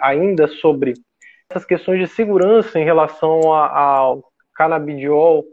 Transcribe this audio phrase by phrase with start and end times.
[0.00, 0.94] ainda sobre
[1.50, 4.22] essas questões de segurança em relação ao
[4.54, 5.44] canabidiol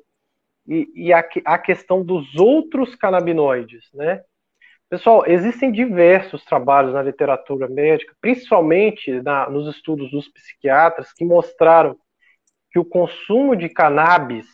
[0.67, 4.21] e, e a, a, questão dos outros canabinoides, né?
[4.89, 11.97] Pessoal, existem diversos trabalhos na literatura médica, principalmente na, nos estudos dos psiquiatras, que mostraram
[12.71, 14.45] que o consumo de cannabis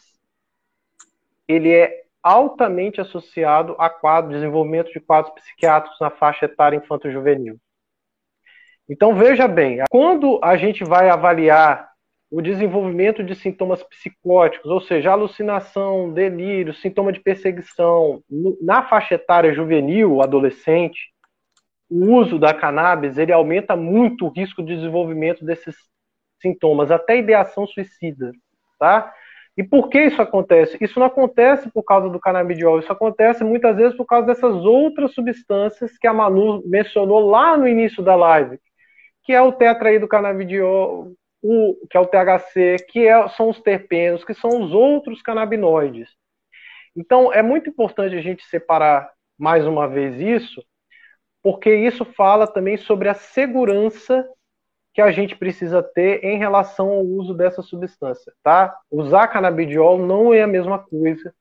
[1.48, 7.60] ele é altamente associado a quadro, desenvolvimento de quadros psiquiátricos na faixa etária infanto-juvenil.
[8.92, 11.90] Então, veja bem, quando a gente vai avaliar
[12.30, 18.22] o desenvolvimento de sintomas psicóticos, ou seja, alucinação, delírio, sintoma de perseguição,
[18.62, 21.10] na faixa etária juvenil, adolescente,
[21.90, 25.74] o uso da cannabis, ele aumenta muito o risco de desenvolvimento desses
[26.42, 28.34] sintomas, até ideação suicida,
[28.78, 29.10] tá?
[29.56, 30.78] E por que isso acontece?
[30.82, 35.14] Isso não acontece por causa do canabidiol, isso acontece muitas vezes por causa dessas outras
[35.14, 38.60] substâncias que a Manu mencionou lá no início da live,
[39.32, 44.26] que é o tetraído canabidiol, o, que é o THC, que é, são os terpenos,
[44.26, 46.10] que são os outros canabinoides.
[46.94, 50.62] Então, é muito importante a gente separar mais uma vez isso,
[51.42, 54.28] porque isso fala também sobre a segurança
[54.94, 58.78] que a gente precisa ter em relação ao uso dessa substância, tá?
[58.92, 61.34] Usar canabidiol não é a mesma coisa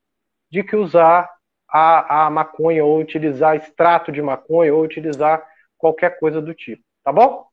[0.48, 1.28] de que usar
[1.68, 5.44] a, a maconha ou utilizar extrato de maconha ou utilizar
[5.76, 7.49] qualquer coisa do tipo, tá bom?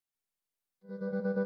[0.89, 1.36] Thank you.